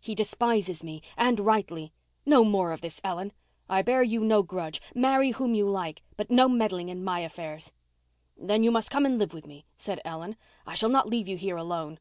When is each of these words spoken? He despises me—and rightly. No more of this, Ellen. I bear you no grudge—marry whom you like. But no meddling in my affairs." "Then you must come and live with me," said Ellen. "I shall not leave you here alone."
He 0.00 0.14
despises 0.14 0.84
me—and 0.84 1.40
rightly. 1.40 1.94
No 2.26 2.44
more 2.44 2.72
of 2.72 2.82
this, 2.82 3.00
Ellen. 3.02 3.32
I 3.70 3.80
bear 3.80 4.02
you 4.02 4.22
no 4.22 4.42
grudge—marry 4.42 5.30
whom 5.30 5.54
you 5.54 5.66
like. 5.66 6.02
But 6.18 6.30
no 6.30 6.46
meddling 6.46 6.90
in 6.90 7.02
my 7.02 7.20
affairs." 7.20 7.72
"Then 8.36 8.62
you 8.64 8.70
must 8.70 8.90
come 8.90 9.06
and 9.06 9.18
live 9.18 9.32
with 9.32 9.46
me," 9.46 9.64
said 9.78 9.98
Ellen. 10.04 10.36
"I 10.66 10.74
shall 10.74 10.90
not 10.90 11.08
leave 11.08 11.26
you 11.26 11.38
here 11.38 11.56
alone." 11.56 12.00